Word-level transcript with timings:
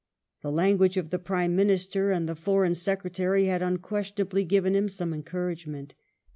The 0.41 0.51
language 0.51 0.97
of 0.97 1.11
the 1.11 1.19
Prime 1.19 1.55
Minister 1.55 2.09
^ 2.09 2.15
and 2.17 2.27
the 2.27 2.35
Foreign 2.35 2.73
Secretary 2.73 3.45
had 3.45 3.61
unquestionably 3.61 4.43
given 4.43 4.73
him 4.75 4.89
some 4.89 5.13
encouragement. 5.13 5.93